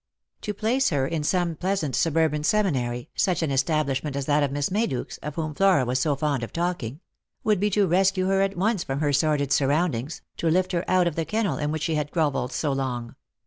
To 0.41 0.53
place 0.55 0.89
he? 0.89 0.95
in 0.95 1.23
some 1.23 1.55
pleasant 1.55 1.95
suburban 1.95 2.43
seminary— 2.43 3.11
such 3.15 3.43
an 3.43 3.51
establishment 3.51 4.15
as 4.15 4.25
that 4.25 4.41
of 4.41 4.51
Miss 4.51 4.69
Mayduke's, 4.71 5.17
of 5.19 5.35
whom 5.35 5.53
Flora 5.53 5.85
was 5.85 5.99
so 5.99 6.15
fond 6.15 6.41
of 6.41 6.51
talking— 6.51 7.01
would 7.43 7.59
be 7.59 7.69
to 7.69 7.85
rescue 7.85 8.25
her 8.25 8.41
at 8.41 8.57
once 8.57 8.83
from 8.83 8.99
her 9.01 9.13
sordid 9.13 9.51
surroundings, 9.51 10.23
to 10.37 10.49
lift 10.49 10.71
her 10.71 10.83
out 10.89 11.05
of 11.05 11.15
the 11.15 11.23
kennel 11.23 11.59
in 11.59 11.71
which 11.71 11.83
she 11.83 11.93
had 11.93 12.09
grovelled 12.09 12.51
so 12.51 12.71
long. 12.71 13.13